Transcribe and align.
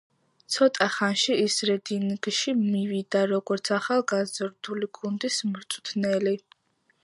ცოტა 0.53 0.85
ხანში 0.93 1.35
ის 1.41 1.57
რედინგში 1.69 2.55
მივიდა 2.63 3.23
როგორც 3.35 3.73
ახალგაზრდული 3.77 4.93
გუნდის 5.01 5.41
მწვრთნელი. 5.53 6.39